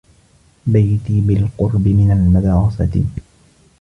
بيتي 0.67 1.21
بالقُرب 1.21 1.87
من 1.87 2.11
المدرسة. 2.11 3.03